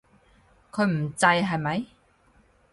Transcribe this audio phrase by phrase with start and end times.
[0.71, 1.85] 佢唔制，係咪？